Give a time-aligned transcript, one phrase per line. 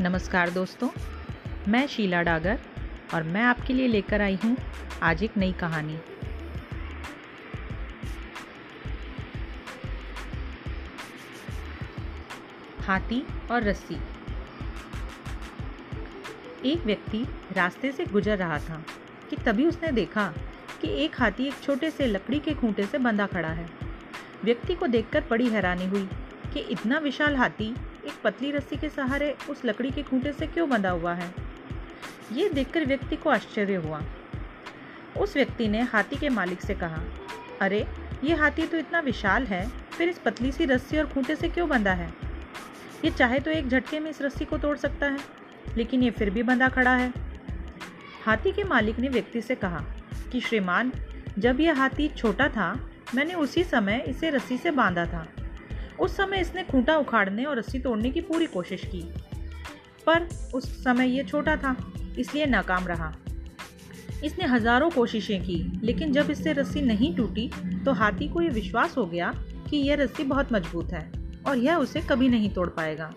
[0.00, 0.88] नमस्कार दोस्तों,
[1.68, 2.58] मैं शीला डागर
[3.14, 4.56] और मैं आपके लिए लेकर आई हूँ
[5.02, 5.98] आज एक नई कहानी।
[12.80, 13.98] हाथी और रस्सी।
[16.64, 18.82] एक व्यक्ति रास्ते से गुजर रहा था
[19.30, 20.26] कि तभी उसने देखा
[20.82, 23.68] कि एक हाथी एक छोटे से लकड़ी के खूंटे से बंधा खड़ा है।
[24.44, 26.08] व्यक्ति को देखकर बड़ी हैरानी हुई
[26.54, 27.74] कि इतना विशाल हाथी
[28.06, 31.34] एक पतली रस्सी के सहारे उस लकड़ी के खूंटे से क्यों बंधा हुआ है?
[32.32, 34.02] ये देखकर व्यक्ति को आश्चर्य हुआ।
[35.18, 37.02] उस व्यक्ति ने हाथी के मालिक से कहा,
[37.60, 37.86] अरे,
[38.24, 41.68] ये हाथी तो इतना विशाल है, फिर इस पतली सी रस्सी और खूंटे से क्यों
[41.68, 42.14] बंधा है?
[43.04, 45.18] ये चाहे तो एक झटके में इस रस्सी को तोड़ सकता है,
[45.76, 47.12] लेकिन ये फिर भी बंधा खड़ा है।
[48.24, 49.84] हाथी के मालिक ने व्यक्ति से कहा
[50.32, 50.92] कि, श्रीमान,
[51.38, 55.28] जब यह हाथी छोटा था, मैंने उसी समय इसे रस्सी से बांधा था।
[56.00, 59.02] उस समय इसने खूंटा उखाड़ने और रस्सी तोड़ने की पूरी कोशिश की।
[60.06, 61.76] पर उस समय ये छोटा था,
[62.18, 63.12] इसलिए नाकाम रहा।
[64.24, 67.50] इसने हज़ारों कोशिशें की, लेकिन जब इससे रस्सी नहीं टूटी
[67.84, 69.32] तो हाथी को ये विश्वास हो गया
[69.70, 71.10] कि यह रस्सी बहुत मज़बूत है
[71.46, 73.12] और यह उसे कभी नहीं तोड़ पाएगा।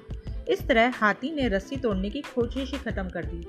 [0.48, 3.46] इस तरह हाथी ने रस्सी तोड़ने की कोशिश ही खत्म कर दी।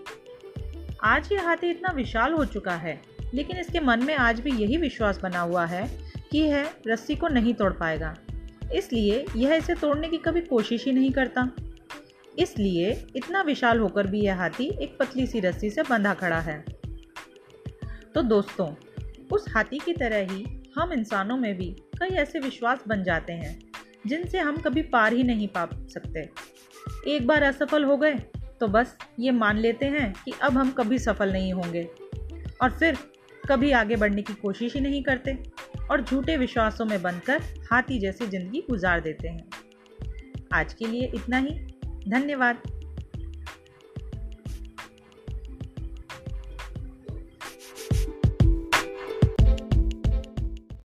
[1.04, 3.00] आज ये हाथी इतना विशाल हो चुका है,
[3.34, 5.86] लेकिन इसके मन में आज भी यही विश्वास बना हुआ है
[6.30, 8.14] कि यह रस्सी को नहीं तोड़ पाएगा।
[8.74, 11.50] इसलिए यह इसे तोड़ने की कभी कोशिश ही नहीं करता।
[12.38, 16.64] इसलिए इतना विशाल होकर भी यह हाथी एक पतली सी रस्सी से बंधा खड़ा है।
[18.14, 18.68] तो दोस्तों,
[19.32, 20.44] उस हाथी की तरह ही
[20.76, 23.58] हम इंसानों में भी कई ऐसे विश्वास बन जाते हैं,
[24.06, 26.28] जिनसे हम कभी पार ही नहीं पा सकते।
[27.06, 28.14] एक बार असफल हो गए
[28.60, 31.88] तो बस ये मान लेते हैं कि अब हम कभी सफल नहीं होंगे।
[32.62, 32.96] और फिर
[33.50, 35.38] कभी आगे बढ़ने की कोशिश ही नहीं करते।
[35.90, 39.48] और झूठे विश्वासों में बनकर हाथी जैसी ज़िंदगी गुजार देते हैं।
[40.52, 41.50] आज के लिए इतना ही।
[42.08, 42.77] धन्यवाद।